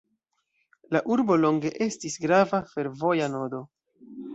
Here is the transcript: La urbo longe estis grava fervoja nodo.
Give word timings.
La 0.95 1.01
urbo 1.17 1.37
longe 1.43 1.75
estis 1.89 2.19
grava 2.27 2.65
fervoja 2.75 3.33
nodo. 3.41 3.67